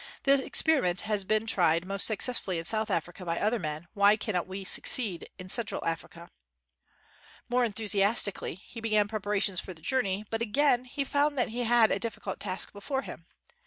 The 0.23 0.43
experiment 0.43 1.01
has 1.01 1.23
been 1.23 1.45
tried 1.45 1.85
most 1.85 2.07
successfully 2.07 2.57
in 2.57 2.65
South 2.65 2.89
Africa 2.89 3.23
by 3.23 3.39
other 3.39 3.59
men; 3.59 3.87
why 3.93 4.17
cannot 4.17 4.47
we 4.47 4.63
succeed 4.65 5.29
in 5.37 5.47
Central 5.47 5.85
Africa?" 5.85 6.31
Most 7.51 7.65
enthusiastically 7.67 8.55
he 8.55 8.81
began 8.81 9.07
prepara 9.07 9.39
tions 9.43 9.59
for 9.59 9.75
the 9.75 9.79
journey, 9.83 10.25
but 10.31 10.41
again 10.41 10.85
he 10.85 11.03
found 11.03 11.37
that 11.37 11.49
he 11.49 11.65
had 11.65 11.91
a 11.91 11.99
difficult 11.99 12.39
task 12.39 12.73
before 12.73 13.03
him. 13.03 13.27